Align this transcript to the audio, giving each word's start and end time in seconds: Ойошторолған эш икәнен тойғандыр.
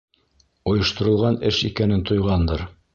Ойошторолған 0.71 1.39
эш 1.53 1.63
икәнен 1.71 2.05
тойғандыр. 2.11 2.71